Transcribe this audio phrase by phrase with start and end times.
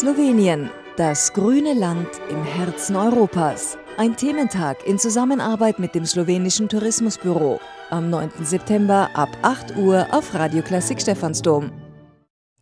[0.00, 3.76] Slowenien, das grüne Land im Herzen Europas.
[3.98, 7.60] Ein Thementag in Zusammenarbeit mit dem slowenischen Tourismusbüro.
[7.90, 8.30] Am 9.
[8.42, 11.70] September ab 8 Uhr auf Radio Klassik Stephansdom.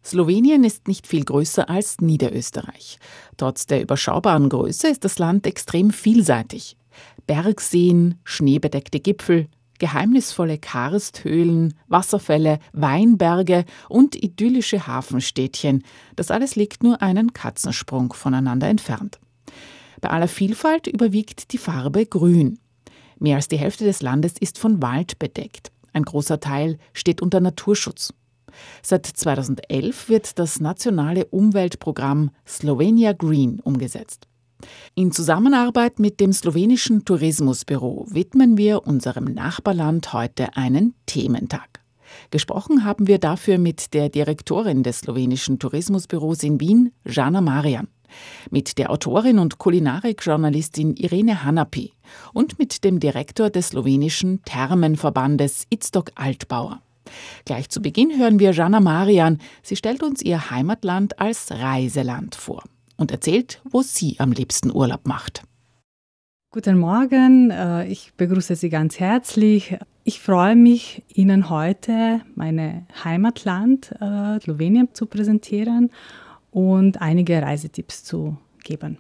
[0.04, 2.98] Slowenien ist nicht viel größer als Niederösterreich.
[3.36, 6.76] Trotz der überschaubaren Größe ist das Land extrem vielseitig.
[7.28, 9.46] Bergseen, schneebedeckte Gipfel,
[9.78, 15.84] geheimnisvolle Karsthöhlen, Wasserfälle, Weinberge und idyllische Hafenstädtchen.
[16.16, 19.18] Das alles liegt nur einen Katzensprung voneinander entfernt.
[20.00, 22.58] Bei aller Vielfalt überwiegt die Farbe Grün.
[23.18, 25.72] Mehr als die Hälfte des Landes ist von Wald bedeckt.
[25.92, 28.14] Ein großer Teil steht unter Naturschutz.
[28.82, 34.27] Seit 2011 wird das nationale Umweltprogramm Slovenia Green umgesetzt.
[34.94, 41.80] In Zusammenarbeit mit dem slowenischen Tourismusbüro widmen wir unserem Nachbarland heute einen Thementag.
[42.30, 47.88] Gesprochen haben wir dafür mit der Direktorin des slowenischen Tourismusbüros in Wien, Jana Marian,
[48.50, 51.92] mit der Autorin und Kulinarikjournalistin Irene Hanapi
[52.32, 56.82] und mit dem Direktor des slowenischen Thermenverbandes Itztok Altbauer.
[57.44, 59.38] Gleich zu Beginn hören wir Jana Marian.
[59.62, 62.64] Sie stellt uns ihr Heimatland als Reiseland vor
[62.98, 65.42] und erzählt, wo sie am liebsten Urlaub macht.
[66.50, 69.76] Guten Morgen, äh, ich begrüße Sie ganz herzlich.
[70.04, 75.90] Ich freue mich, Ihnen heute mein Heimatland äh, Slowenien zu präsentieren
[76.50, 78.98] und einige Reisetipps zu geben.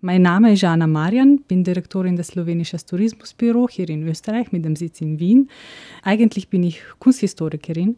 [0.00, 4.76] Mein Name ist Jana Marian, bin Direktorin des slowenischen Tourismusbüro hier in Österreich mit dem
[4.76, 5.50] Sitz in Wien.
[6.02, 7.96] Eigentlich bin ich Kunsthistorikerin,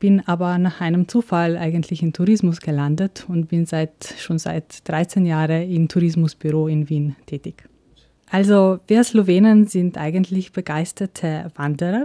[0.00, 5.26] bin aber nach einem Zufall eigentlich in Tourismus gelandet und bin seit, schon seit 13
[5.26, 7.68] Jahren im Tourismusbüro in Wien tätig.
[8.30, 12.04] Also wir Slowenen sind eigentlich begeisterte Wanderer.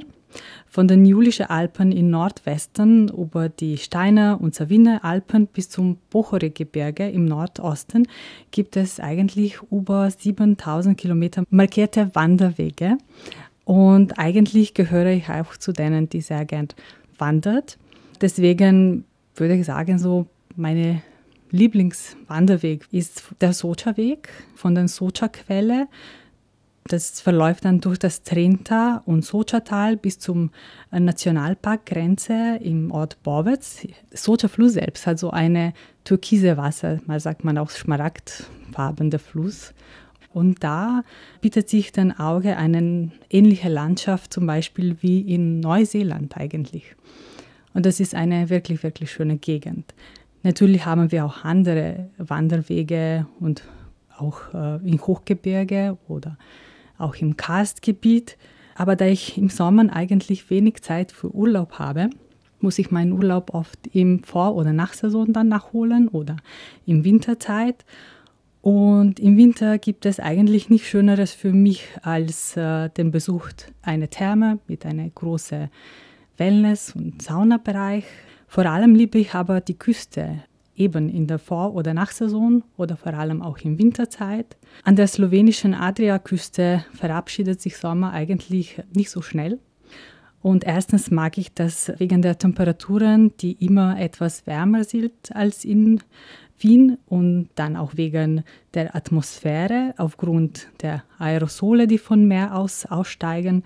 [0.68, 7.08] Von den Julischen Alpen in Nordwesten über die Steiner und Saviner Alpen bis zum Bochore-Gebirge
[7.08, 8.06] im Nordosten
[8.52, 12.98] gibt es eigentlich über 7000 Kilometer markierte Wanderwege.
[13.64, 16.68] Und eigentlich gehöre ich auch zu denen, die sehr gern
[17.18, 17.78] wandert.
[18.26, 19.06] Deswegen
[19.36, 20.26] würde ich sagen, so
[20.56, 21.04] meine
[21.52, 25.88] Lieblingswanderweg ist der Socha-Weg von der Socha-Quelle.
[26.86, 30.50] Das verläuft dann durch das Trenta- und Socha-Tal bis zum
[30.90, 33.86] Nationalparkgrenze im Ort Borwitz.
[34.12, 39.76] Socha-Fluss selbst hat so eine türkise Wasser, mal sagt man auch schmaragdfarbene Fluss.
[40.34, 41.04] Und da
[41.42, 46.96] bietet sich dem Auge eine ähnliche Landschaft zum Beispiel wie in Neuseeland eigentlich.
[47.76, 49.94] Und das ist eine wirklich, wirklich schöne Gegend.
[50.44, 53.64] Natürlich haben wir auch andere Wanderwege und
[54.18, 56.38] auch äh, im Hochgebirge oder
[56.98, 58.38] auch im Karstgebiet.
[58.76, 62.10] Aber da ich im Sommer eigentlich wenig Zeit für Urlaub habe,
[62.62, 66.38] muss ich meinen Urlaub oft im Vor- oder Nachsaison dann nachholen oder
[66.86, 67.84] im Winterzeit.
[68.62, 73.50] Und im Winter gibt es eigentlich nichts Schöneres für mich als äh, den Besuch
[73.82, 75.70] einer Therme mit einer großen
[76.38, 78.06] Wellness- und Saunabereich.
[78.48, 80.44] Vor allem liebe ich aber die Küste,
[80.76, 84.58] eben in der Vor- oder Nachsaison oder vor allem auch in Winterzeit.
[84.84, 89.60] An der slowenischen Adriaküste verabschiedet sich Sommer eigentlich nicht so schnell.
[90.42, 96.02] Und erstens mag ich das wegen der Temperaturen, die immer etwas wärmer sind als in
[96.60, 103.64] Wien und dann auch wegen der Atmosphäre aufgrund der Aerosole, die von Meer aus aussteigen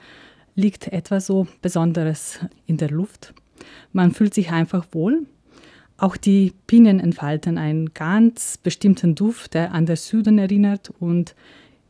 [0.59, 3.33] liegt etwas so Besonderes in der Luft.
[3.93, 5.25] Man fühlt sich einfach wohl.
[5.97, 11.35] Auch die Bienen entfalten einen ganz bestimmten Duft, der an den Süden erinnert und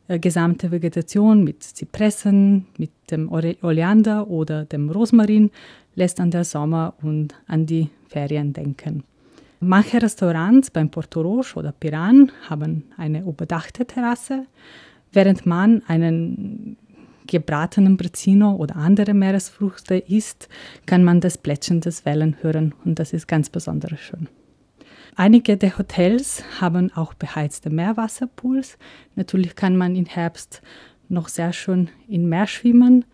[0.08, 5.50] äh, gesamte Vegetation mit Zypressen, mit dem Oleander oder dem Rosmarin
[5.94, 9.04] lässt an den Sommer und an die Ferien denken.
[9.60, 14.46] Manche Restaurants beim Porto Roche oder Piran haben eine überdachte Terrasse,
[15.12, 16.76] während man einen
[17.30, 20.48] gebratenen Brezino oder andere Meeresfrüchte isst,
[20.84, 24.28] kann man das Plätschern des Wellen hören und das ist ganz besonders schön.
[25.16, 28.78] Einige der Hotels haben auch beheizte Meerwasserpools.
[29.14, 30.60] Natürlich kann man im Herbst
[31.08, 33.04] noch sehr schön im Meer schwimmen,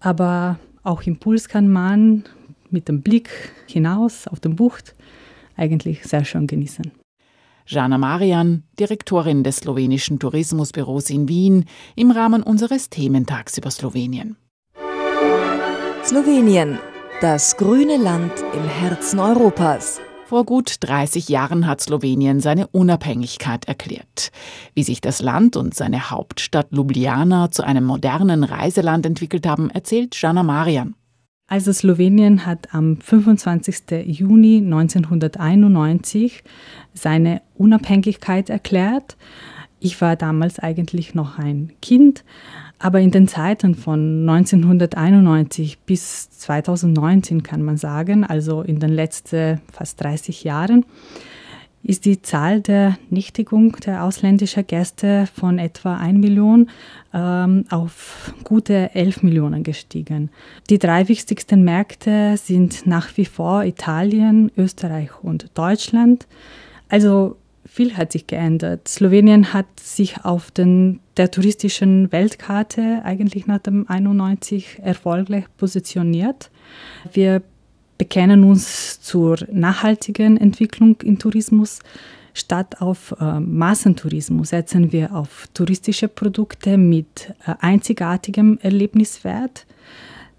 [0.00, 2.24] aber auch im Pools kann man
[2.70, 3.30] mit dem Blick
[3.66, 4.94] hinaus auf den Bucht
[5.56, 7.01] eigentlich sehr schön genießen.
[7.66, 11.64] Jana Marian, Direktorin des slowenischen Tourismusbüros in Wien,
[11.96, 14.36] im Rahmen unseres Thementags über Slowenien.
[16.04, 16.78] Slowenien,
[17.20, 20.00] das grüne Land im Herzen Europas.
[20.26, 24.32] Vor gut 30 Jahren hat Slowenien seine Unabhängigkeit erklärt.
[24.74, 30.20] Wie sich das Land und seine Hauptstadt Ljubljana zu einem modernen Reiseland entwickelt haben, erzählt
[30.20, 30.94] Jana Marian.
[31.52, 34.06] Also Slowenien hat am 25.
[34.06, 36.44] Juni 1991
[36.94, 39.18] seine Unabhängigkeit erklärt.
[39.78, 42.24] Ich war damals eigentlich noch ein Kind,
[42.78, 49.60] aber in den Zeiten von 1991 bis 2019 kann man sagen, also in den letzten
[49.70, 50.86] fast 30 Jahren,
[51.82, 56.70] ist die Zahl der Nichtigung der ausländischen Gäste von etwa 1 Million
[57.12, 60.30] ähm, auf gute 11 Millionen gestiegen.
[60.70, 66.26] Die drei wichtigsten Märkte sind nach wie vor Italien, Österreich und Deutschland.
[66.88, 68.86] Also viel hat sich geändert.
[68.86, 76.50] Slowenien hat sich auf den, der touristischen Weltkarte eigentlich nach dem 91 erfolgreich positioniert.
[77.12, 77.42] Wir
[77.98, 81.80] bekennen uns zur nachhaltigen Entwicklung im Tourismus.
[82.34, 89.66] Statt auf äh, Massentourismus setzen wir auf touristische Produkte mit äh, einzigartigem Erlebniswert.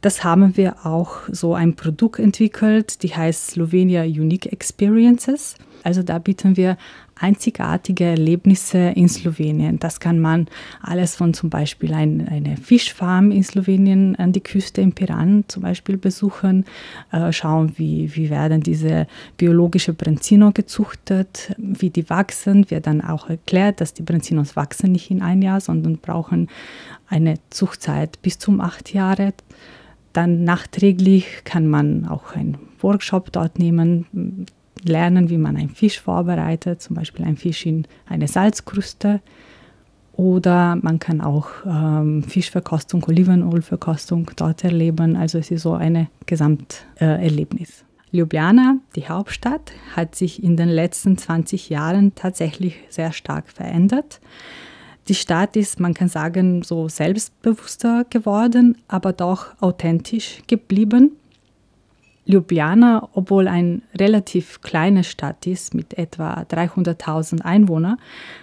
[0.01, 5.55] Das haben wir auch so ein Produkt entwickelt, die heißt Slovenia Unique Experiences.
[5.83, 6.77] Also da bieten wir
[7.23, 9.79] einzigartige Erlebnisse in Slowenien.
[9.79, 10.47] Das kann man
[10.81, 15.63] alles von zum Beispiel ein, eine Fischfarm in Slowenien an die Küste in Piran zum
[15.63, 16.65] Beispiel besuchen,
[17.13, 22.69] äh, schauen, wie, wie werden diese biologische Brenzino gezuchtet, wie die wachsen.
[22.69, 26.49] Wird dann auch erklärt, dass die Brenzinos wachsen nicht in ein Jahr, sondern brauchen
[27.07, 29.33] eine Zuchtzeit bis zum acht Jahre.
[30.11, 34.45] Dann nachträglich kann man auch einen Workshop dort nehmen,
[34.87, 39.21] lernen, wie man einen Fisch vorbereitet, zum Beispiel einen Fisch in eine Salzkruste.
[40.13, 45.15] Oder man kann auch ähm, Fischverkostung, Olivenölverkostung dort erleben.
[45.15, 47.83] Also es ist so ein Gesamterlebnis.
[48.11, 54.21] Ljubljana, die Hauptstadt, hat sich in den letzten 20 Jahren tatsächlich sehr stark verändert.
[55.07, 61.17] Die Stadt ist, man kann sagen, so selbstbewusster geworden, aber doch authentisch geblieben.
[62.25, 67.97] Ljubljana, obwohl eine relativ kleine Stadt ist mit etwa 300.000 Einwohnern,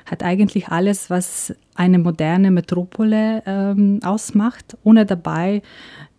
[0.04, 5.62] hat eigentlich alles, was eine moderne Metropole ähm, ausmacht, ohne dabei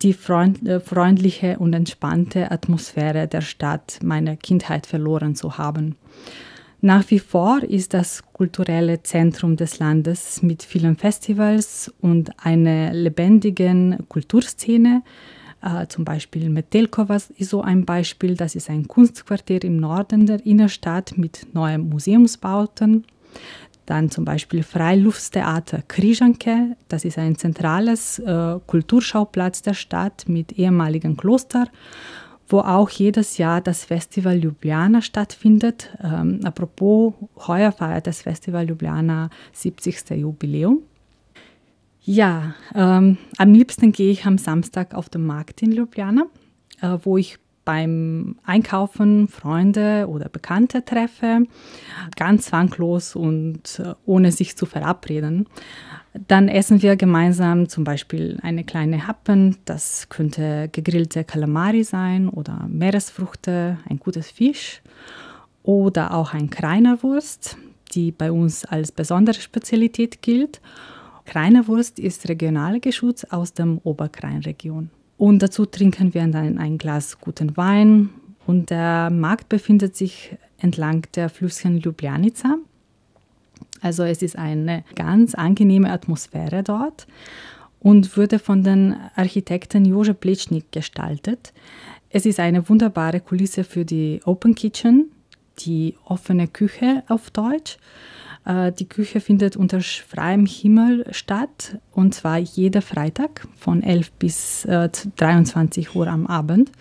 [0.02, 5.98] die freund äh, freundliche und entspannte Atmosphäre der Stadt meiner Kindheit verloren zu haben.
[6.84, 13.98] Nach wie vor ist das kulturelle Zentrum des Landes mit vielen Festivals und einer lebendigen
[14.10, 15.04] Kulturszene,
[15.62, 18.36] äh, zum Beispiel Metelkova ist so ein Beispiel.
[18.36, 23.06] Das ist ein Kunstquartier im Norden der Innenstadt mit neuen Museumsbauten.
[23.86, 26.76] Dann zum Beispiel Freilufttheater Križanke.
[26.88, 31.68] Das ist ein zentrales äh, Kulturschauplatz der Stadt mit ehemaligen Kloster,
[32.48, 35.90] wo auch jedes Jahr das Festival Ljubljana stattfindet.
[36.04, 37.14] Ähm, apropos,
[37.48, 40.12] heuer feiert das Festival Ljubljana 70.
[40.12, 40.84] Jubiläum.
[42.04, 46.26] Ja, ähm, am liebsten gehe ich am Samstag auf den Markt in Ljubljana,
[46.82, 51.46] äh, wo ich beim Einkaufen Freunde oder Bekannte treffe,
[52.16, 55.48] ganz zwanglos und äh, ohne sich zu verabreden.
[56.28, 62.66] Dann essen wir gemeinsam zum Beispiel eine kleine Happen, das könnte gegrillte Kalamari sein oder
[62.68, 64.82] Meeresfrüchte, ein gutes Fisch
[65.62, 67.58] oder auch ein Kreinerwurst,
[67.94, 70.62] die bei uns als besondere Spezialität gilt.
[71.26, 74.90] Kreinerwurst ist regionaler Geschutz aus der Oberkreinregion.
[75.18, 78.10] Und dazu trinken wir dann ein Glas guten Wein.
[78.48, 82.58] Und der Markt befindet sich entlang der Flüsschen Ljubljanica.
[83.82, 87.08] Also es ist eine ganz angenehme Atmosphäre dort
[87.80, 91.54] und wurde von den Architekten Jože Plečnik gestaltet.
[92.10, 95.12] Es ist eine wunderbare Kulisse für die Open Kitchen,
[95.60, 97.78] die offene Küche auf Deutsch.
[98.46, 104.68] Äh, die Küche findet unter freiem Himmel statt und zwar jeder Freitag von 11 bis
[104.68, 106.72] 23 äh, Uhr am Abend.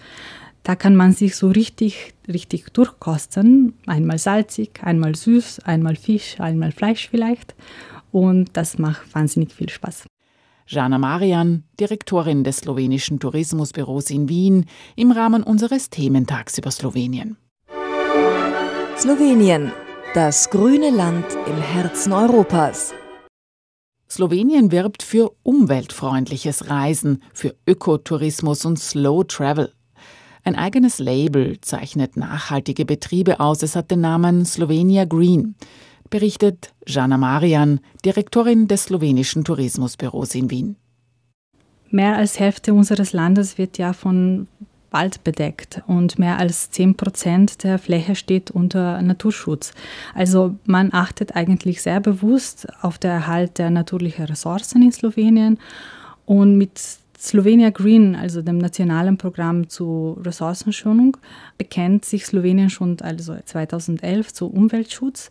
[0.63, 3.75] Da kann man sich so richtig, richtig durchkosten.
[3.87, 7.55] Einmal salzig, einmal süß, einmal Fisch, einmal Fleisch vielleicht.
[8.13, 10.05] Und das macht wahnsinnig viel Spaß.
[10.67, 17.37] Jana Marian, Direktorin des slowenischen Tourismusbüros in Wien, im Rahmen unseres Thementags über Slowenien.
[18.97, 19.73] Slowenien,
[20.15, 22.93] das grüne Land im Herzen Europas.
[24.09, 29.73] Slowenien wirbt für umweltfreundliches Reisen, für Ökotourismus und Slow Travel.
[30.43, 33.63] Ein eigenes Label zeichnet nachhaltige Betriebe aus.
[33.63, 35.55] Es hat den Namen Slovenia Green,
[36.09, 40.77] berichtet Jana Marian, Direktorin des slowenischen Tourismusbüros in Wien.
[41.91, 44.49] Mehr als Hälfte unseres Landes wird ja von
[44.91, 49.73] Wald bedeckt und mehr als 10 Prozent der Fläche steht unter Naturschutz.
[50.15, 55.59] Also man achtet eigentlich sehr bewusst auf den Erhalt der natürlichen Ressourcen in Slowenien
[56.27, 56.81] und mit
[57.19, 61.19] Slovenia Green, also dem nationalen Programm zur Ressourcenschonung,
[61.59, 65.29] bekennt sich Slowenien schon also 2011 zu Umweltschutz.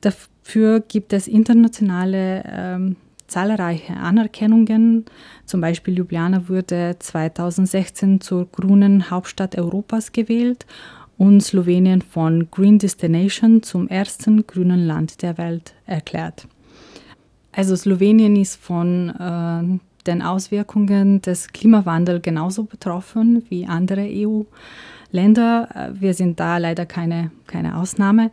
[0.00, 2.96] Dafür gibt es internationale ähm,
[3.30, 5.04] zahlreiche Anerkennungen.
[5.46, 10.66] Zum Beispiel Ljubljana wurde 2016 zur grünen Hauptstadt Europas gewählt
[11.16, 16.46] und Slowenien von Green Destination zum ersten grünen Land der Welt erklärt.
[17.52, 25.92] Also Slowenien ist von äh, den Auswirkungen des Klimawandels genauso betroffen wie andere EU-Länder.
[25.98, 28.30] Wir sind da leider keine, keine Ausnahme.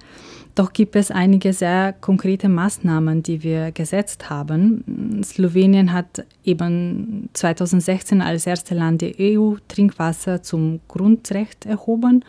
[0.58, 5.22] Doch gibt es einige sehr konkrete Maßnahmen, die wir gesetzt haben.
[5.24, 12.26] Slowenien hat eben 2016 als erste Land der EU Trinkwasser zum Grundrecht erhoben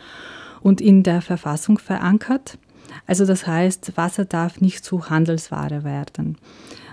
[0.61, 2.59] und in der Verfassung verankert.
[3.07, 6.37] Also das heißt, Wasser darf nicht zu Handelsware werden.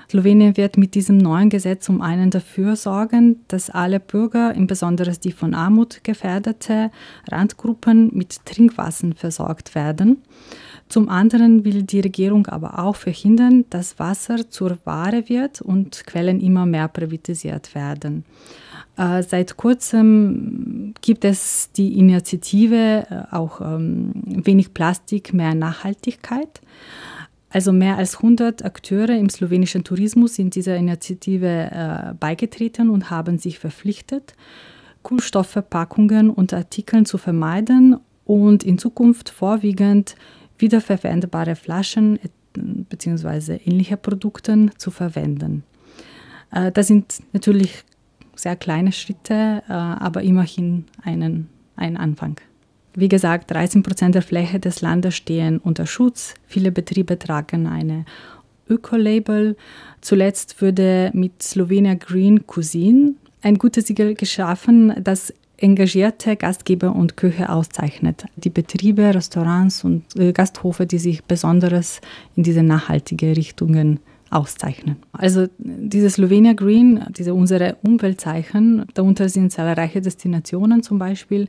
[0.08, 5.32] Slowenien wird mit diesem neuen Gesetz zum einen dafür sorgen, dass alle Bürger, insbesondere die
[5.32, 6.90] von Armut gefährdete
[7.30, 10.22] Randgruppen, mit Trinkwasser versorgt werden.
[10.88, 16.40] Zum anderen will die Regierung aber auch verhindern, dass Wasser zur Ware wird und Quellen
[16.40, 18.24] immer mehr privatisiert werden.
[18.96, 26.60] Äh, seit kurzem gibt es die Initiative äh, auch ähm, wenig Plastik, mehr Nachhaltigkeit.
[27.50, 33.38] Also mehr als 100 Akteure im slowenischen Tourismus sind dieser Initiative äh, beigetreten und haben
[33.38, 34.34] sich verpflichtet,
[35.02, 40.16] Kunststoffverpackungen und Artikeln zu vermeiden und in Zukunft vorwiegend
[40.58, 42.18] wiederverwendbare Flaschen
[42.54, 43.58] bzw.
[43.64, 45.64] ähnliche Produkte zu verwenden.
[46.52, 47.84] Äh, das sind natürlich
[48.34, 52.40] sehr kleine Schritte, äh, aber immerhin einen, ein Anfang.
[52.94, 56.34] Wie gesagt, 13 Prozent der Fläche des Landes stehen unter Schutz.
[56.46, 58.06] Viele Betriebe tragen eine
[58.68, 59.56] Öko-Label.
[60.00, 67.48] Zuletzt wurde mit Slovenia Green Cuisine ein gutes Siegel geschaffen, das engagierte Gastgeber und Küche
[67.48, 68.26] auszeichnet.
[68.36, 72.00] Die Betriebe, Restaurants und äh, Gasthofe, die sich besonders
[72.34, 74.96] in diese nachhaltige Richtungen auszeichnen.
[75.12, 81.48] Also diese Slovenia Green, diese unsere Umweltzeichen, darunter sind zahlreiche Destinationen zum Beispiel,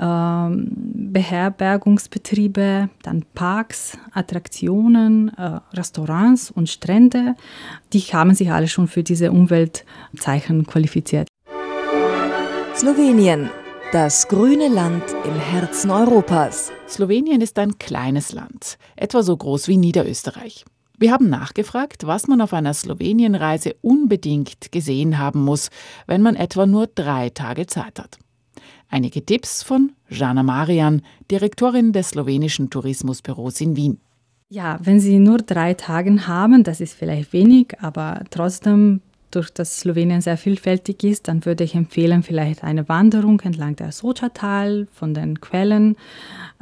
[0.00, 0.70] ähm,
[1.12, 7.34] Beherbergungsbetriebe, dann Parks, Attraktionen, äh, Restaurants und Strände,
[7.92, 11.29] die haben sich alle schon für diese Umweltzeichen qualifiziert.
[12.80, 13.50] Slowenien,
[13.92, 16.72] das grüne Land im Herzen Europas.
[16.88, 20.64] Slowenien ist ein kleines Land, etwa so groß wie Niederösterreich.
[20.98, 25.68] Wir haben nachgefragt, was man auf einer Slowenienreise unbedingt gesehen haben muss,
[26.06, 28.16] wenn man etwa nur drei Tage Zeit hat.
[28.88, 34.00] Einige Tipps von Jana Marian, Direktorin des slowenischen Tourismusbüros in Wien.
[34.48, 39.80] Ja, wenn Sie nur drei Tage haben, das ist vielleicht wenig, aber trotzdem durch das
[39.80, 45.14] Slowenien sehr vielfältig ist, dann würde ich empfehlen, vielleicht eine Wanderung entlang der Soča-Tal von
[45.14, 45.96] den Quellen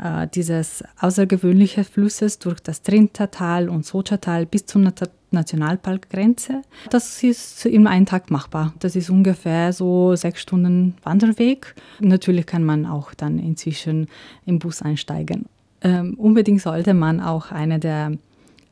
[0.02, 4.92] äh, dieses außergewöhnlichen Flusses durch das Trinta-Tal und Soča-Tal bis zur
[5.30, 6.62] Nationalparkgrenze.
[6.90, 8.72] Das ist in einem Tag machbar.
[8.78, 11.74] Das ist ungefähr so sechs Stunden Wanderweg.
[12.00, 14.06] Natürlich kann man auch dann inzwischen
[14.46, 15.46] im Bus einsteigen.
[15.80, 18.12] Ähm, unbedingt sollte man auch eine der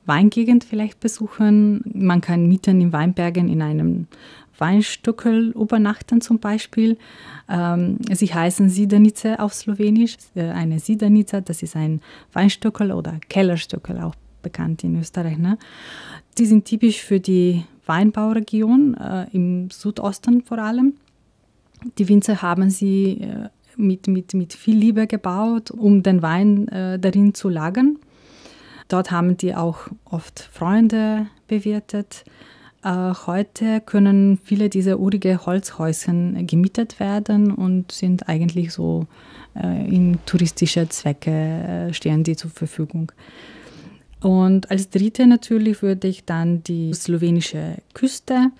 [0.07, 1.83] Weingegend vielleicht besuchen.
[1.93, 4.07] Man kann mitten in Weinbergen in einem
[4.59, 6.97] Weinstückel übernachten zum Beispiel.
[7.49, 10.17] Ähm, sie heißen Siedenice auf Slowenisch.
[10.35, 12.01] Äh, eine Siedenice, das ist ein
[12.33, 15.39] Weinstückel oder Kellerstückel, auch bekannt in Österreich.
[15.39, 15.59] Ne?
[16.39, 20.95] Die sind typisch für die Weinbauregion äh, im Südosten vor allem.
[21.99, 26.99] Die Winzer haben sie äh, mit, mit, mit viel Liebe gebaut, um den Wein äh,
[26.99, 27.99] darin zu lagern.
[28.89, 32.25] Dort haben die auch oft Freunde bewirtet.
[32.85, 39.07] Äh, heute können viele dieser urige Holzhäuschen gemietet werden und sind eigentlich so
[39.57, 43.11] äh, in touristische Zwecke äh, stehen die zur Verfügung.
[44.21, 48.51] Und als dritte natürlich würde ich dann die slowenische Küste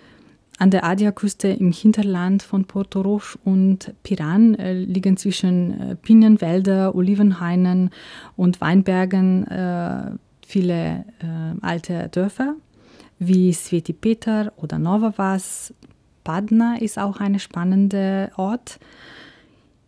[0.59, 6.95] an der Adia-Küste im Hinterland von Porto Roche und Piran äh, liegen zwischen äh, Pinienwälder,
[6.95, 7.91] Olivenhainen
[8.37, 10.13] und Weinbergen äh,
[10.47, 12.55] viele äh, alte Dörfer
[13.19, 15.75] wie Sveti Peter oder Novavas.
[16.25, 18.79] Padna ist auch ein spannender Ort.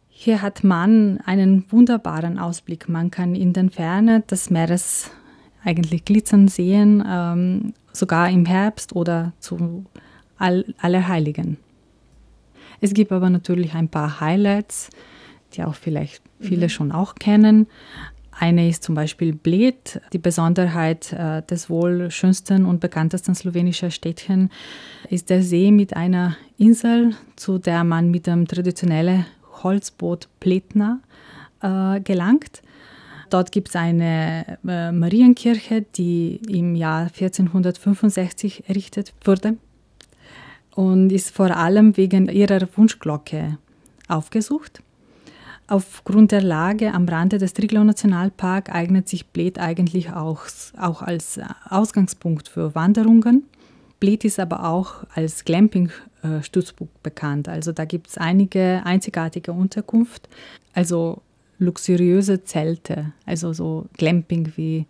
[0.08, 2.88] Hier hat man einen wunderbaren Ausblick.
[2.88, 5.10] Man kann in den Ferne des Meeres
[5.64, 9.84] eigentlich glitzern sehen, ähm, sogar im Herbst oder zu
[10.38, 11.58] All Allerheiligen.
[12.80, 14.90] Es gibt aber natürlich ein paar Highlights,
[15.54, 16.70] die auch vielleicht viele mhm.
[16.70, 17.66] schon auch kennen.
[18.30, 24.50] Eine ist zum Beispiel Bled, die Besonderheit äh, des wohl schönsten und bekanntesten slowenischen Städtchen
[25.10, 29.26] ist der See mit einer Insel, zu der man mit dem traditionellen
[29.64, 31.00] Holzboot Pletna
[31.62, 32.62] äh, gelangt.
[33.28, 39.56] Dort gibt es eine äh, Marienkirche, die im Jahr 1465 errichtet wurde
[40.78, 43.58] und ist vor allem wegen ihrer Wunschglocke
[44.06, 44.80] aufgesucht.
[45.66, 50.42] Aufgrund der Lage am Rande des Triglau Nationalpark eignet sich Bled eigentlich auch,
[50.76, 53.42] auch als Ausgangspunkt für Wanderungen.
[53.98, 57.48] Bled ist aber auch als Glamping-Stützpunkt bekannt.
[57.48, 60.28] Also da gibt es einige einzigartige Unterkunft,
[60.74, 61.22] also
[61.58, 64.86] luxuriöse Zelte, also so Glamping wie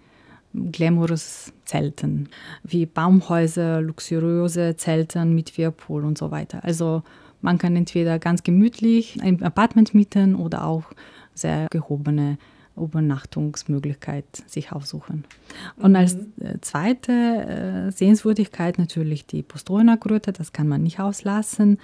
[0.55, 2.29] glamorous Zelten,
[2.63, 6.65] wie Baumhäuser, luxuriöse Zelten mit Whirlpool und so weiter.
[6.65, 7.03] Also
[7.41, 10.85] man kann entweder ganz gemütlich ein Apartment mieten oder auch
[11.35, 12.39] sehr gehobene
[12.77, 15.25] Übernachtungsmöglichkeit sich aufsuchen.
[15.77, 16.33] Und als mhm.
[16.41, 21.79] äh, zweite äh, Sehenswürdigkeit natürlich die Postojna-Grotte, das kann man nicht auslassen.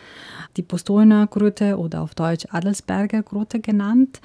[0.56, 4.20] Die Postojna-Grotte oder auf Deutsch Adelsberger Grotte genannt,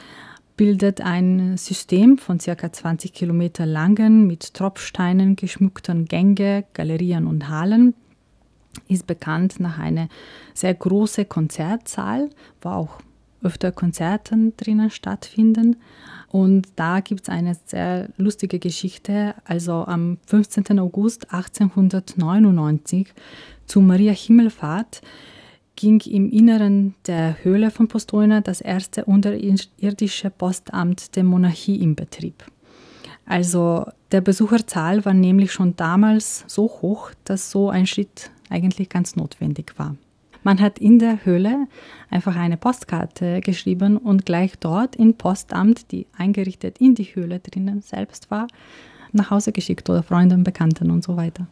[0.59, 2.69] bildet ein System von ca.
[2.69, 7.93] 20 Kilometer langen, mit Tropfsteinen geschmückten Gänge, Galerien und Hallen
[8.89, 10.09] ist bekannt nach einer
[10.53, 12.29] sehr großen Konzertsaal,
[12.61, 12.99] wo auch
[13.41, 15.77] öfter Konzerte drinnen stattfinden.
[16.27, 19.35] Und da gibt es eine sehr lustige Geschichte.
[19.45, 20.77] Also am 15.
[20.77, 23.13] August 1899
[23.65, 24.99] zu Maria Himmelfahrt
[25.79, 32.43] ging im Inneren der Höhle von Postojna das erste unterirdische Postamt der Monarchie in Betrieb.
[33.25, 39.15] Also der Besucherzahl war nämlich schon damals so hoch, dass so ein Schritt eigentlich ganz
[39.15, 39.95] notwendig war.
[40.43, 41.67] Man hat in der Höhle
[42.09, 47.81] einfach eine Postkarte geschrieben und gleich dort im Postamt, die eingerichtet in die Höhle drinnen
[47.81, 48.47] selbst war,
[49.13, 51.47] nach Hause geschickt oder Freunden, Bekannten und so weiter.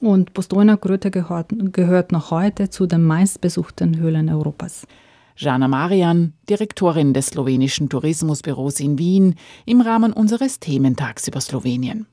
[0.00, 4.86] Und Postojna Gröte gehört, gehört noch heute zu den meistbesuchten Höhlen Europas.
[5.36, 12.06] Jana Marian, Direktorin des slowenischen Tourismusbüros in Wien, im Rahmen unseres Thementags über Slowenien.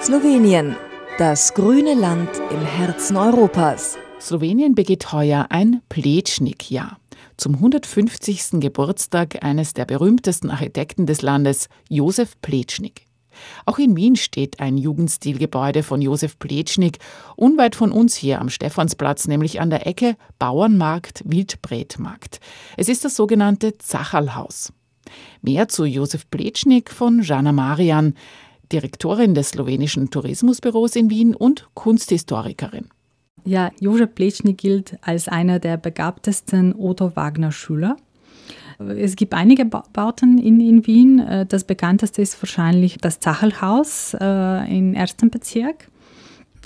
[0.00, 0.76] Slowenien,
[1.18, 3.98] das grüne Land im Herzen Europas.
[4.20, 6.98] Slowenien begeht heuer ein Plečnik-Jahr.
[7.36, 8.60] Zum 150.
[8.60, 13.06] Geburtstag eines der berühmtesten Architekten des Landes, Josef Plečnik.
[13.66, 16.98] Auch in Wien steht ein Jugendstilgebäude von Josef Plečnik,
[17.36, 22.40] unweit von uns hier am Stephansplatz, nämlich an der Ecke Bauernmarkt-Wildbretmarkt.
[22.76, 24.72] Es ist das sogenannte Zacherlhaus.
[25.42, 28.14] Mehr zu Josef Plečnik von Jana Marian.
[28.72, 32.88] Direktorin des slowenischen Tourismusbüros in Wien und Kunsthistorikerin.
[33.44, 37.96] Ja, Josef Plečnik gilt als einer der begabtesten Otto Wagner-Schüler.
[38.78, 41.18] Es gibt einige Bauten in, in Wien.
[41.20, 45.88] Äh, das bekannteste ist wahrscheinlich das Zachelhaus äh, im ersten Bezirk.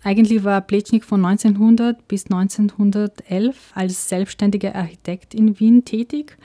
[0.04, 6.36] Eigentlich war Plečnik von 1900 bis 1911 als selbstständiger Architekt in Wien tätig.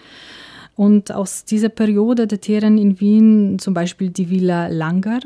[0.76, 5.20] Und aus dieser Periode datieren in Wien zum Beispiel die Villa Langer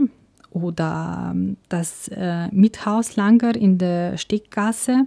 [0.51, 5.05] oder ähm, das äh, Mithaus Langer in der Steckgasse.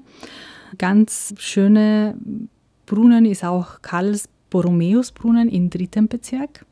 [0.78, 2.16] Ganz schöne
[2.86, 6.66] Brunnen ist auch Karls Borromäus Brunnen im dritten Bezirk.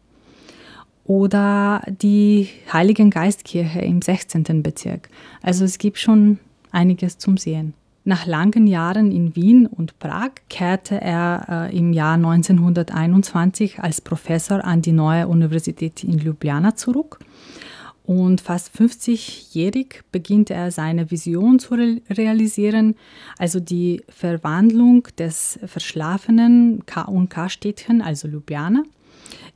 [1.05, 4.63] Oder die Heiligen Geistkirche im 16.
[4.63, 5.09] Bezirk.
[5.41, 6.39] Also es gibt schon
[6.71, 7.73] einiges zum Sehen.
[8.05, 14.65] Nach langen Jahren in Wien und Prag kehrte er äh, im Jahr 1921 als Professor
[14.65, 17.19] an die neue Universität in Ljubljana zurück.
[18.09, 22.95] Und fast 50-jährig beginnt er seine Vision zu realisieren,
[23.37, 28.85] also die Verwandlung des verschlafenen K&K-Städtchen, also Ljubljana,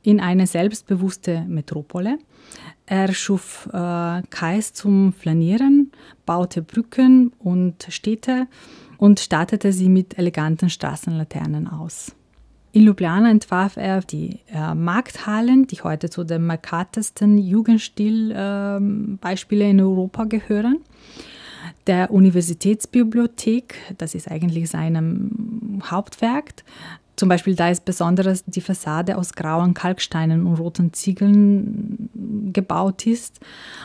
[0.03, 2.19] in eine selbstbewusste Metropole.
[2.85, 5.91] Er schuf äh, Kais zum Flanieren,
[6.27, 8.45] baute Brücken und Städte
[8.99, 12.15] und stattete sie mit eleganten Straßenlaternen aus.
[12.75, 19.79] In Ljubljana entwarf er die äh, Markthallen, die heute zu den markantesten Jugendstilbeispielen äh, in
[19.79, 20.77] Europa gehören.
[21.85, 26.63] Der Universitätsbibliothek, das ist eigentlich sein Hauptwerk,
[27.15, 32.09] zum Beispiel da ist besonders die Fassade aus grauen Kalksteinen und roten Ziegeln
[32.51, 33.39] gebaut ist.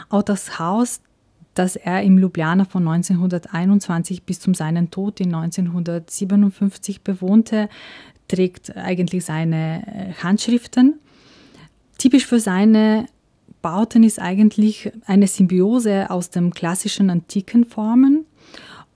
[0.09, 1.03] Auch das Haus,
[1.59, 7.68] das er im Ljubljana von 1921 bis zum seinen Tod in 1957 bewohnte,
[8.29, 11.01] trägt eigentlich seine äh, Handschriften.
[11.99, 13.07] Typisch für seine
[13.61, 18.25] Bauten ist eigentlich eine Symbiose aus den klassischen antiken Formen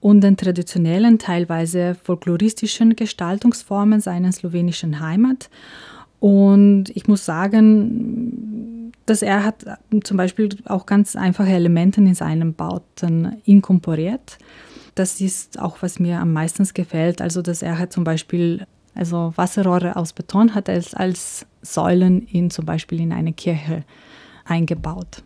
[0.01, 5.51] und den traditionellen, teilweise folkloristischen Gestaltungsformen seiner slowenischen Heimat.
[6.20, 8.71] Und ich muss sagen,
[9.06, 9.64] dass er hat
[10.04, 14.38] zum Beispiel auch ganz einfache Elemente in seinen Bauten inkorporiert.
[14.94, 17.20] Das ist auch, was mir am meisten gefällt.
[17.20, 22.50] Also, dass er hat zum Beispiel also Wasserrohre aus Beton hat als, als Säulen in
[22.50, 23.84] zum Beispiel in eine Kirche
[24.44, 25.22] eingebaut.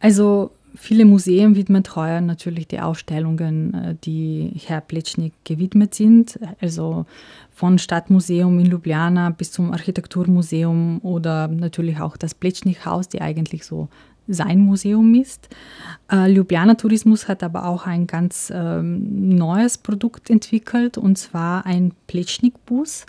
[0.00, 6.38] Also viele Museen widmen heuer natürlich die Ausstellungen, äh, die Herr Plitschnik gewidmet sind.
[6.60, 7.06] Also
[7.54, 13.88] von Stadtmuseum in Ljubljana bis zum Architekturmuseum oder natürlich auch das Plitschnik-Haus, die eigentlich so
[14.28, 15.48] sein Museum ist.
[16.10, 21.92] Äh, Ljubljana Tourismus hat aber auch ein ganz ähm, neues Produkt entwickelt und zwar ein
[22.08, 23.06] Plitschnik-Bus.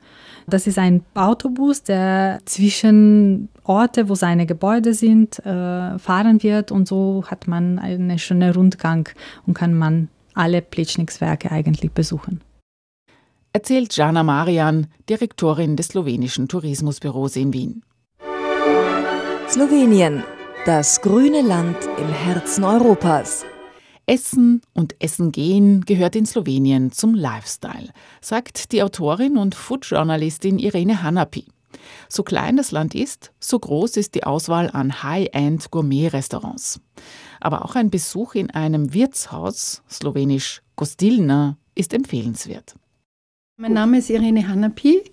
[0.47, 6.87] Das ist ein Autobus, der zwischen Orte, wo seine Gebäude sind, äh, fahren wird und
[6.87, 9.09] so hat man einen schönen Rundgang
[9.45, 12.41] und kann man alle Plitschniks-Werke eigentlich besuchen.
[13.53, 17.83] Erzählt Jana Marian, Direktorin des slowenischen Tourismusbüros in Wien.
[19.49, 20.23] Slowenien
[20.67, 23.45] das grüne Land im Herzen Europas.
[24.05, 31.01] Essen und Essen gehen gehört in Slowenien zum Lifestyle, sagt die Autorin und Food-Journalistin Irene
[31.01, 31.45] Hanapi.
[32.09, 36.79] So klein das Land ist, so groß ist die Auswahl an High-End Gourmet-Restaurants.
[37.39, 42.75] Aber auch ein Besuch in einem Wirtshaus, slowenisch Gostilna, ist empfehlenswert.
[43.57, 45.03] Mein Name ist Irene Hanapi.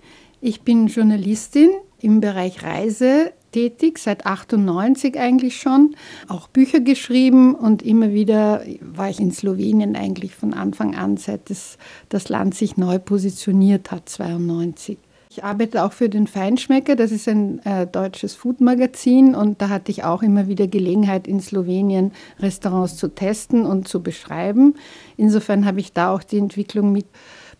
[0.40, 5.94] Ich bin Journalistin im Bereich Reise, tätig, seit 98 eigentlich schon,
[6.28, 11.48] auch Bücher geschrieben und immer wieder war ich in Slowenien eigentlich von Anfang an, seit
[11.50, 14.98] das, das Land sich neu positioniert hat, 92.
[15.36, 19.90] Ich arbeite auch für den Feinschmecker, das ist ein äh, deutsches Foodmagazin und da hatte
[19.90, 24.76] ich auch immer wieder Gelegenheit, in Slowenien Restaurants zu testen und zu beschreiben.
[25.16, 27.06] Insofern habe ich da auch die Entwicklung mit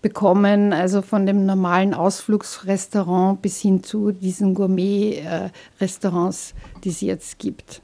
[0.03, 7.83] bekommen, also von dem normalen Ausflugsrestaurant bis hin zu diesen Gourmet-Restaurants, die es jetzt gibt.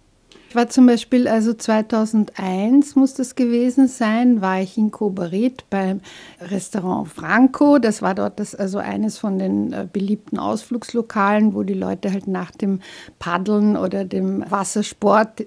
[0.51, 6.01] Ich war zum Beispiel, also 2001 muss das gewesen sein, war ich in Kobarit beim
[6.41, 7.79] Restaurant Franco.
[7.79, 12.27] Das war dort das, also eines von den äh, beliebten Ausflugslokalen, wo die Leute halt
[12.27, 12.81] nach dem
[13.21, 15.47] Paddeln oder dem Wassersport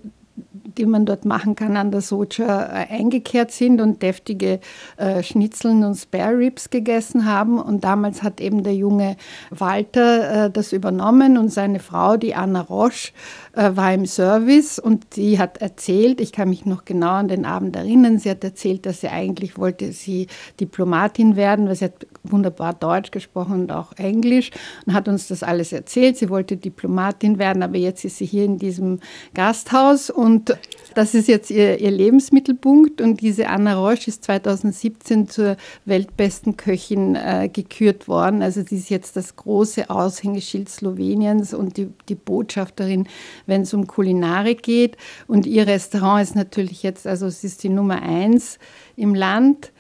[0.78, 4.60] die man dort machen kann an der Soja, äh, eingekehrt sind und deftige
[4.98, 7.60] äh, Schnitzeln und Spare Ribs gegessen haben.
[7.60, 9.18] Und damals hat eben der junge
[9.52, 13.12] Walter äh, das übernommen und seine Frau, die Anna Roche,
[13.54, 17.76] war im Service und sie hat erzählt, ich kann mich noch genau an den Abend
[17.76, 20.28] erinnern, sie hat erzählt, dass sie eigentlich wollte sie
[20.60, 24.50] Diplomatin werden, weil sie hat wunderbar Deutsch gesprochen und auch Englisch
[24.88, 26.18] und hat uns das alles erzählt.
[26.18, 29.00] Sie wollte Diplomatin werden, aber jetzt ist sie hier in diesem
[29.36, 30.58] Gasthaus und
[30.96, 37.16] das ist jetzt ihr, ihr Lebensmittelpunkt und diese Anna Roche ist 2017 zur weltbesten Köchin
[37.16, 38.42] äh, gekürt worden.
[38.42, 43.08] Also sie ist jetzt das große Aushängeschild Sloweniens und die, die Botschafterin
[43.46, 44.98] wenn es um Kulinarik geht.
[45.28, 48.60] Und ihr Restaurant ist natürlich jetzt, also es ist die Nummer eins
[48.96, 49.72] im Land.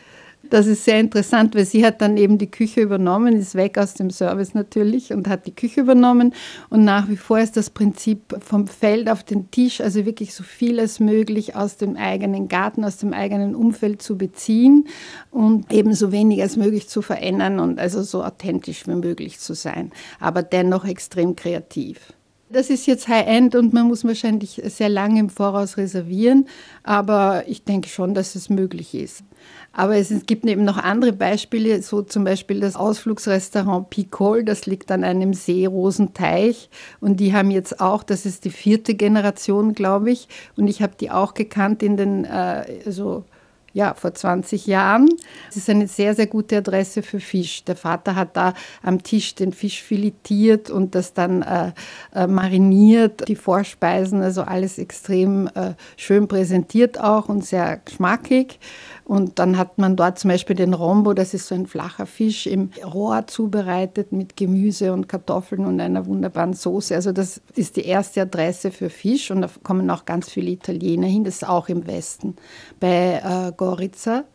[0.49, 3.93] Das ist sehr interessant, weil sie hat dann eben die Küche übernommen, ist weg aus
[3.93, 6.34] dem Service natürlich und hat die Küche übernommen.
[6.69, 10.43] Und nach wie vor ist das Prinzip vom Feld auf den Tisch, also wirklich so
[10.43, 14.88] viel als möglich aus dem eigenen Garten, aus dem eigenen Umfeld zu beziehen
[15.32, 19.56] und eben so wenig als möglich zu verändern und also so authentisch wie möglich zu
[19.56, 22.13] sein, aber dennoch extrem kreativ.
[22.54, 26.48] Das ist jetzt High-End und man muss wahrscheinlich sehr lange im Voraus reservieren,
[26.84, 29.24] aber ich denke schon, dass es möglich ist.
[29.72, 34.92] Aber es gibt eben noch andere Beispiele, so zum Beispiel das Ausflugsrestaurant Picol, das liegt
[34.92, 36.70] an einem Seerosenteich
[37.02, 40.94] und die haben jetzt auch, das ist die vierte Generation, glaube ich, und ich habe
[41.00, 43.24] die auch gekannt in den äh, so
[43.73, 45.09] ja, vor 20 Jahren.
[45.49, 47.63] Es ist eine sehr, sehr gute Adresse für Fisch.
[47.65, 51.71] Der Vater hat da am Tisch den Fisch filetiert und das dann äh,
[52.13, 58.59] äh, mariniert, die Vorspeisen, also alles extrem äh, schön präsentiert auch und sehr geschmackig.
[59.05, 62.47] Und dann hat man dort zum Beispiel den Rombo, das ist so ein flacher Fisch
[62.47, 66.95] im Rohr zubereitet mit Gemüse und Kartoffeln und einer wunderbaren Soße.
[66.95, 71.07] Also das ist die erste Adresse für Fisch und da kommen auch ganz viele Italiener
[71.07, 71.25] hin.
[71.25, 72.38] Das ist auch im Westen
[72.79, 74.26] bei äh, Gorica,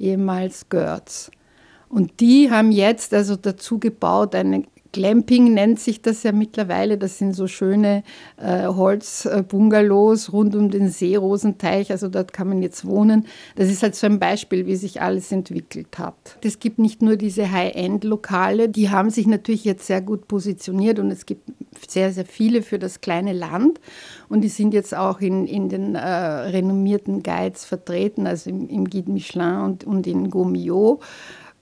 [0.00, 1.30] ehemals Görz.
[1.88, 6.96] Und die haben jetzt also dazu gebaut eine Glamping nennt sich das ja mittlerweile.
[6.96, 8.04] Das sind so schöne
[8.36, 11.90] äh, Holzbungalows rund um den Seerosenteich.
[11.90, 13.26] Also dort kann man jetzt wohnen.
[13.56, 16.38] Das ist halt so ein Beispiel, wie sich alles entwickelt hat.
[16.44, 21.10] Es gibt nicht nur diese High-End-Lokale, die haben sich natürlich jetzt sehr gut positioniert und
[21.10, 21.50] es gibt
[21.88, 23.80] sehr, sehr viele für das kleine Land.
[24.28, 28.88] Und die sind jetzt auch in, in den äh, renommierten Guides vertreten, also im, im
[28.88, 31.00] Guide Michelin und, und in Gomio.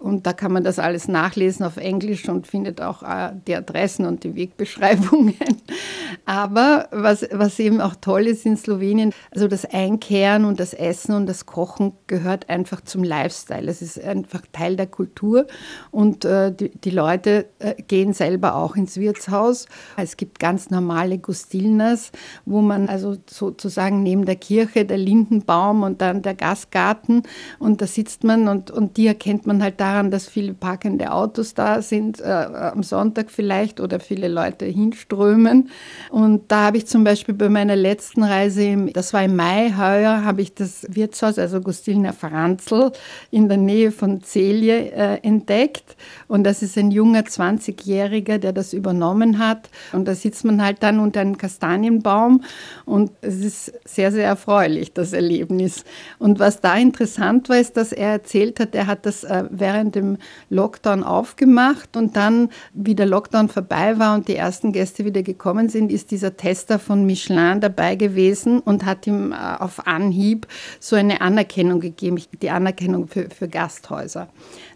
[0.03, 4.05] Und da kann man das alles nachlesen auf Englisch und findet auch äh, die Adressen
[4.05, 5.37] und die Wegbeschreibungen.
[6.27, 11.15] Aber was, was eben auch toll ist in Slowenien, also das Einkehren und das Essen
[11.15, 13.71] und das Kochen gehört einfach zum Lifestyle.
[13.71, 15.47] Es ist einfach Teil der Kultur
[15.93, 19.67] und äh, die, die Leute äh, gehen selber auch ins Wirtshaus.
[19.97, 22.11] Es gibt ganz normale Gustilnas,
[22.45, 27.23] wo man also sozusagen neben der Kirche der Lindenbaum und dann der Gastgarten
[27.61, 31.55] und da sitzt man und, und die erkennt man halt daran, dass viele parkende Autos
[31.55, 35.69] da sind, äh, am Sonntag vielleicht oder viele Leute hinströmen.
[36.11, 40.25] Und da habe ich zum Beispiel bei meiner letzten Reise, das war im Mai heuer,
[40.25, 42.93] habe ich das Wirtshaus, also Gustilna Franzl,
[43.31, 45.97] in der Nähe von Celje äh, entdeckt.
[46.29, 49.69] Und das ist ein junger 20-Jähriger, der das übernommen hat.
[49.93, 52.45] Und da sitzt man halt dann unter einem Kastanienbaum
[52.85, 55.85] und es ist sehr, sehr erfreulich, das Erlebnis.
[56.19, 59.45] Und was da interessant war, ist, dass er erzählt hat, er hat das äh,
[59.83, 60.19] während dem
[60.49, 65.69] Lockdown aufgemacht und dann, wie der Lockdown vorbei war und die ersten Gäste wieder gekommen
[65.69, 70.47] sind, ist dieser Tester von Michelin dabei gewesen und hat ihm äh, auf Anhieb
[70.79, 74.29] so eine Anerkennung gegeben, die Anerkennung für, für Gasthäuser.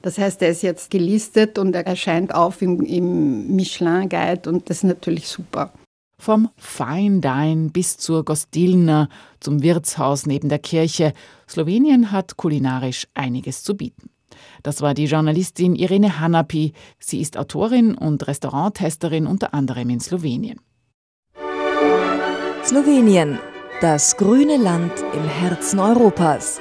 [0.03, 4.79] Das heißt, er ist jetzt gelistet und er erscheint auf im, im Michelin-Guide und das
[4.79, 5.73] ist natürlich super.
[6.19, 11.13] Vom Fine Dine bis zur Gostilna, zum Wirtshaus neben der Kirche.
[11.49, 14.09] Slowenien hat kulinarisch einiges zu bieten.
[14.63, 16.73] Das war die Journalistin Irene Hanapi.
[16.99, 20.61] Sie ist Autorin und Restauranttesterin unter anderem in Slowenien.
[22.65, 23.39] Slowenien,
[23.81, 26.61] das grüne Land im Herzen Europas.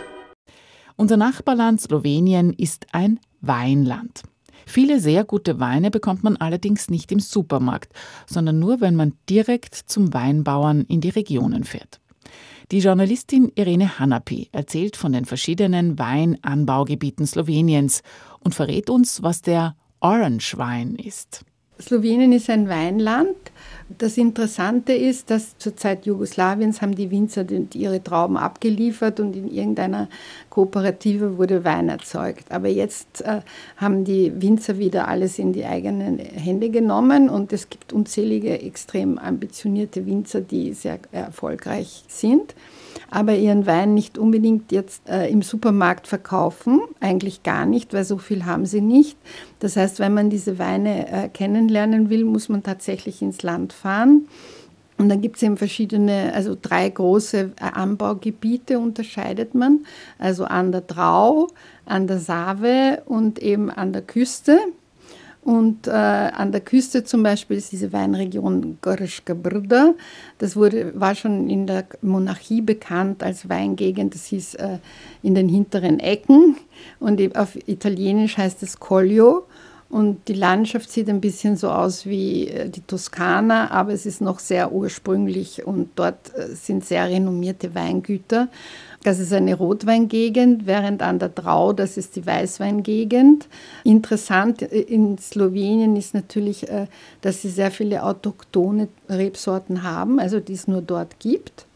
[0.97, 4.23] Unser Nachbarland Slowenien ist ein Weinland.
[4.65, 7.93] Viele sehr gute Weine bekommt man allerdings nicht im Supermarkt,
[8.25, 11.99] sondern nur, wenn man direkt zum Weinbauern in die Regionen fährt.
[12.71, 18.01] Die Journalistin Irene Hanapi erzählt von den verschiedenen Weinanbaugebieten Sloweniens
[18.39, 21.45] und verrät uns, was der Orange Wein ist.
[21.79, 23.35] Slowenien ist ein Weinland
[23.87, 29.47] das Interessante ist, dass zur Zeit Jugoslawiens haben die Winzer ihre Trauben abgeliefert und in
[29.47, 30.09] irgendeiner
[30.49, 32.51] Kooperative wurde Wein erzeugt.
[32.51, 33.41] Aber jetzt äh,
[33.77, 39.19] haben die Winzer wieder alles in die eigenen Hände genommen und es gibt unzählige extrem
[39.19, 42.55] ambitionierte Winzer, die sehr erfolgreich sind
[43.09, 48.17] aber ihren Wein nicht unbedingt jetzt äh, im Supermarkt verkaufen, eigentlich gar nicht, weil so
[48.17, 49.17] viel haben sie nicht.
[49.59, 54.27] Das heißt, wenn man diese Weine äh, kennenlernen will, muss man tatsächlich ins Land fahren.
[54.97, 59.85] Und dann gibt es eben verschiedene, also drei große äh, Anbaugebiete unterscheidet man.
[60.17, 61.47] Also an der Drau,
[61.85, 64.57] an der Save und eben an der Küste.
[65.45, 69.93] Und äh, an der Küste zum Beispiel ist diese Weinregion Gorschka Brda.
[70.39, 74.15] Das wurde, war schon in der Monarchie bekannt als Weingegend.
[74.15, 74.79] Das hieß äh,
[75.21, 76.57] in den hinteren Ecken.
[76.99, 79.45] Und auf Italienisch heißt es Collio.
[79.87, 84.21] Und die Landschaft sieht ein bisschen so aus wie äh, die Toskana, aber es ist
[84.21, 88.47] noch sehr ursprünglich und dort äh, sind sehr renommierte Weingüter.
[89.05, 93.47] Das ist eine Rotweingegend, während an der Drau, das ist die Weißweingegend.
[93.83, 96.87] Interessant in Slowenien ist natürlich, äh,
[97.21, 101.67] dass sie sehr viele autochtone Rebsorten haben, also die es nur dort gibt.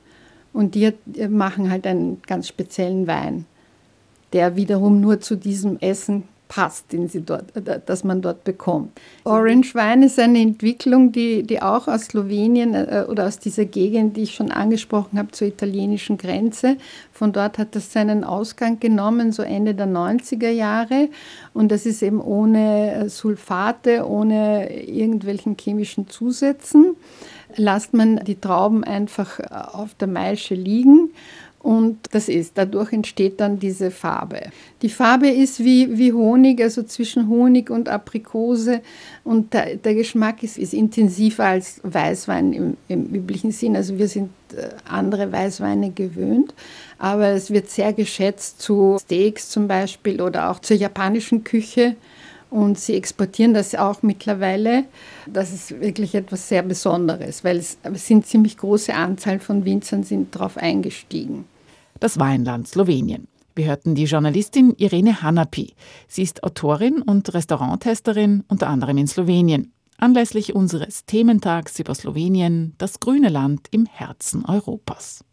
[0.53, 0.91] Und die
[1.29, 3.45] machen halt einen ganz speziellen Wein,
[4.33, 8.99] der wiederum nur zu diesem Essen passt, den sie dort, äh, das man dort bekommt.
[9.23, 14.17] Orange Wein ist eine Entwicklung, die, die auch aus Slowenien äh, oder aus dieser Gegend,
[14.17, 16.75] die ich schon angesprochen habe, zur italienischen Grenze.
[17.13, 21.09] Von dort hat das seinen Ausgang genommen, so Ende der 90er Jahre.
[21.53, 26.95] Und das ist eben ohne äh, Sulfate, ohne irgendwelchen chemischen Zusätzen.
[27.55, 31.11] Lasst man die Trauben einfach auf der Maische liegen
[31.61, 34.39] und das ist, dadurch entsteht dann diese Farbe.
[34.81, 38.81] Die Farbe ist wie, wie Honig, also zwischen Honig und Aprikose.
[39.25, 43.75] Und der, der Geschmack ist, ist intensiver als Weißwein im, im üblichen Sinn.
[43.75, 46.53] Also wir sind äh, andere Weißweine gewöhnt.
[46.97, 51.97] Aber es wird sehr geschätzt zu Steaks zum Beispiel oder auch zur japanischen Küche.
[52.49, 54.85] Und sie exportieren das auch mittlerweile.
[55.27, 60.03] Das ist wirklich etwas sehr Besonderes, weil es, es sind ziemlich große Anzahl von Winzern
[60.03, 61.45] sind darauf eingestiegen.
[61.99, 63.27] Das Weinland Slowenien.
[63.55, 65.73] Wir hörten die Journalistin Irene Hanapi.
[66.07, 69.73] Sie ist Autorin und Restauranttesterin, unter anderem in Slowenien.
[69.97, 75.25] Anlässlich unseres Thementags über Slowenien, das grüne Land im Herzen Europas.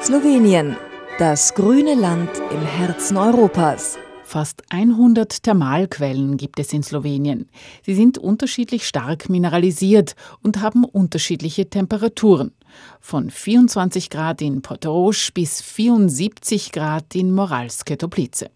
[0.00, 0.76] Slowenien,
[1.18, 3.98] das grüne Land im Herzen Europas.
[4.28, 7.48] Fast 100 Thermalquellen gibt es in Slowenien.
[7.82, 12.52] Sie sind unterschiedlich stark mineralisiert und haben unterschiedliche Temperaturen.
[13.00, 18.50] Von 24 Grad in Portorož bis 74 Grad in Moralske Toplice.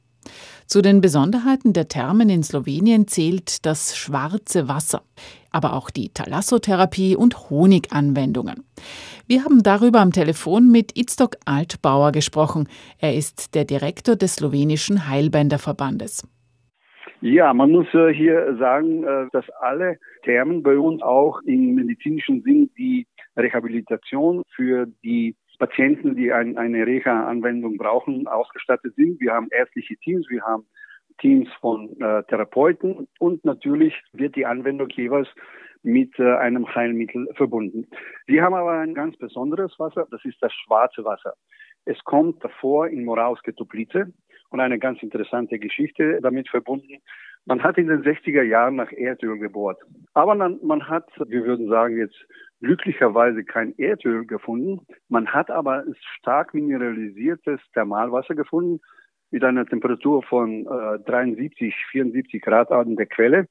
[0.66, 5.00] Zu den Besonderheiten der Thermen in Slowenien zählt das schwarze Wasser.
[5.52, 8.64] aber auch die Thalassotherapie und Honiganwendungen.
[9.32, 12.68] Wir haben darüber am Telefon mit Itztok Altbauer gesprochen.
[13.00, 16.28] Er ist der Direktor des slowenischen Heilbänderverbandes.
[17.22, 22.42] Ja, man muss äh, hier sagen, äh, dass alle Thermen bei uns auch im medizinischen
[22.42, 29.18] Sinn die Rehabilitation für die Patienten, die ein, eine Reha-Anwendung brauchen, ausgestattet sind.
[29.18, 30.66] Wir haben ärztliche Teams, wir haben
[31.22, 35.28] Teams von äh, Therapeuten und natürlich wird die Anwendung jeweils
[35.82, 37.88] mit äh, einem Heilmittel verbunden.
[38.26, 41.34] Wir haben aber ein ganz besonderes Wasser, das ist das schwarze Wasser.
[41.84, 44.06] Es kommt davor in Morauske Toplice
[44.50, 46.98] und eine ganz interessante Geschichte damit verbunden.
[47.44, 49.80] Man hat in den 60er Jahren nach Erdöl gebohrt.
[50.14, 52.26] Aber man, man hat, wir würden sagen jetzt
[52.60, 54.86] glücklicherweise kein Erdöl gefunden.
[55.08, 55.84] Man hat aber
[56.18, 58.80] stark mineralisiertes Thermalwasser gefunden
[59.32, 63.48] mit einer Temperatur von äh, 73, 74 Grad an der Quelle.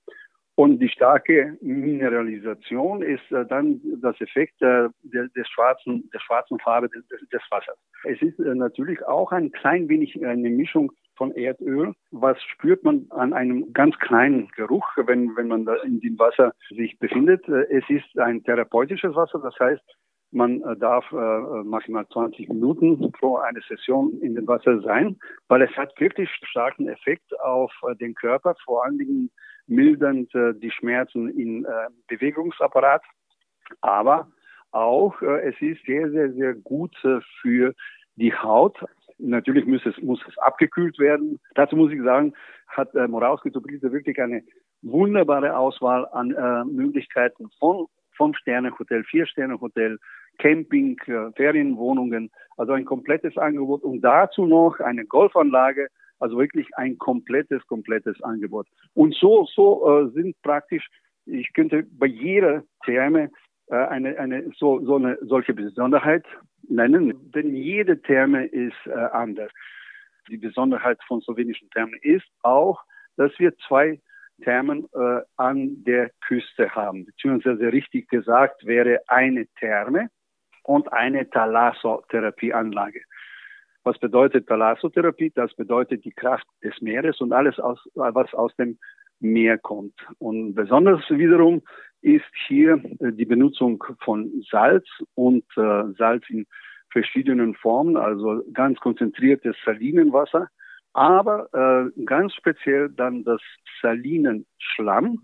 [0.56, 6.60] Und die starke Mineralisation ist äh, dann das Effekt äh, der, des schwarzen, der schwarzen
[6.60, 7.78] Farbe des, des Wassers.
[8.04, 11.94] Es ist äh, natürlich auch ein klein wenig eine Mischung von Erdöl.
[12.12, 16.54] Was spürt man an einem ganz kleinen Geruch, wenn, wenn man da in dem Wasser
[16.70, 17.48] sich befindet?
[17.48, 19.84] Äh, es ist ein therapeutisches Wasser, das heißt,
[20.32, 25.62] man äh, darf äh, maximal 20 Minuten pro eine Session in dem Wasser sein, weil
[25.62, 29.30] es hat wirklich starken Effekt auf äh, den Körper, vor allen Dingen
[29.72, 31.70] mildernd äh, die Schmerzen im äh,
[32.08, 33.02] Bewegungsapparat,
[33.82, 34.28] aber
[34.72, 36.96] auch äh, es ist sehr, sehr, sehr gut
[37.42, 37.74] für
[38.16, 38.78] die Haut.
[39.18, 41.40] Natürlich muss es, muss es abgekühlt werden.
[41.56, 42.34] Dazu muss ich sagen,
[42.68, 44.44] hat äh, Morausky Toplice wirklich eine
[44.82, 49.98] wunderbare Auswahl an äh, Möglichkeiten von Fünf-Sterne-Hotel, Vier-Sterne-Hotel,
[50.38, 55.88] Camping, äh, Ferienwohnungen, also ein komplettes Angebot und dazu noch eine Golfanlage,
[56.22, 58.68] also wirklich ein komplettes, komplettes Angebot.
[58.94, 60.88] Und so, so äh, sind praktisch,
[61.26, 63.32] ich könnte bei jeder Therme
[63.68, 66.26] äh, eine, eine so, so eine solche Besonderheit
[66.68, 69.52] nennen, denn jede Therme ist äh, anders.
[70.30, 72.80] Die Besonderheit von slowenischen Thermen ist auch,
[73.18, 74.00] dass wir zwei
[74.44, 77.06] Thermen äh, an der Küste haben.
[77.06, 80.10] Beziehungsweise richtig gesagt wäre eine Therme
[80.64, 83.02] und eine Thalassotherapieanlage.
[83.84, 85.32] Was bedeutet Thalassotherapie?
[85.34, 88.78] Das bedeutet die Kraft des Meeres und alles, aus, was aus dem
[89.20, 89.94] Meer kommt.
[90.20, 91.62] Und besonders wiederum
[92.02, 96.46] ist hier äh, die Benutzung von Salz und äh, Salz in
[96.92, 100.50] verschiedenen Formen, also ganz konzentriertes Salinenwasser,
[100.94, 103.42] aber äh, ganz speziell dann das
[103.82, 105.24] Salinenschlamm,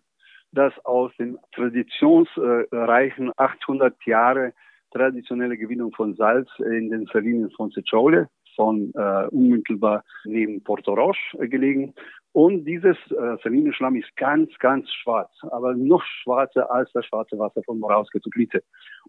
[0.51, 4.53] das aus den traditionsreichen 800 Jahre
[4.91, 11.37] traditionelle Gewinnung von Salz in den Salinen von Secole, von äh, unmittelbar neben Porto Roche
[11.39, 11.93] äh, gelegen.
[12.33, 17.63] Und dieses äh, Salinenschlamm ist ganz, ganz schwarz, aber noch schwarzer als das schwarze Wasser
[17.63, 18.29] von Morauske zu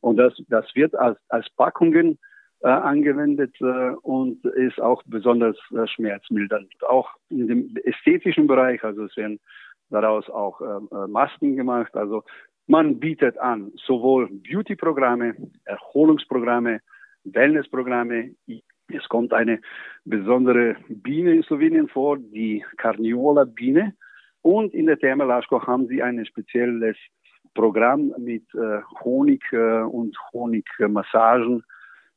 [0.01, 2.19] Und das, das wird als, als Packungen
[2.61, 6.73] äh, angewendet äh, und ist auch besonders äh, schmerzmildernd.
[6.89, 9.41] Auch in dem ästhetischen Bereich, also es werden
[9.91, 11.95] daraus auch äh, äh Masken gemacht.
[11.97, 12.25] Also
[12.67, 15.35] man bietet an sowohl Beauty-Programme,
[15.65, 16.81] Erholungsprogramme,
[17.25, 18.35] Wellnessprogramme.
[18.93, 19.61] Es kommt eine
[20.05, 23.95] besondere Biene in Slowenien vor, die Carniola-Biene.
[24.43, 26.97] Und in der Therme haben sie ein spezielles
[27.55, 31.63] Programm mit äh, Honig äh, und Honigmassagen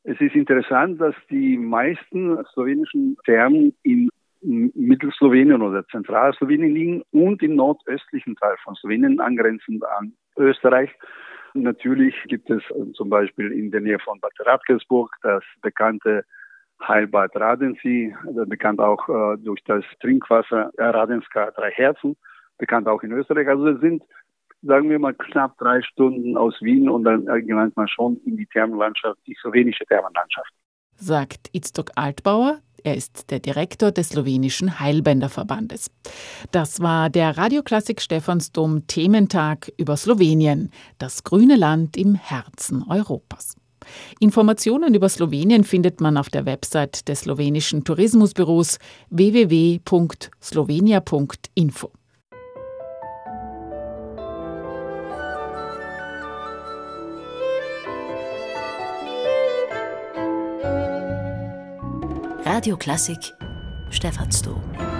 [0.03, 4.09] es ist interessant, dass die meisten slowenischen Thermen in
[4.41, 10.89] Mittelslowenien oder Zentralslowenien liegen und im nordöstlichen Teil von Slowenien angrenzend an Österreich.
[11.53, 16.25] Natürlich gibt es äh, zum Beispiel in der Nähe von Bad Radkersburg das bekannte
[16.87, 22.17] Heilbad Radensee, äh, bekannt auch äh, durch das Trinkwasser Radenska Drei Herzen,
[22.57, 23.47] bekannt auch in Österreich.
[23.47, 24.03] Also es sind
[24.63, 28.45] sagen wir mal, knapp drei Stunden aus Wien und dann gelangt man schon in die
[28.45, 30.51] Thermenlandschaft, die slowenische Thermenlandschaft.
[30.95, 35.91] Sagt Itztok Altbauer, er ist der Direktor des slowenischen Heilbänderverbandes.
[36.51, 43.55] Das war der Radioklassik Stephansdom Thementag über Slowenien, das grüne Land im Herzen Europas.
[44.19, 48.77] Informationen über Slowenien findet man auf der Website des slowenischen Tourismusbüros
[49.09, 51.91] www.slovenia.info.
[62.43, 63.33] Radio Klassik
[63.91, 64.90] Stephansdom.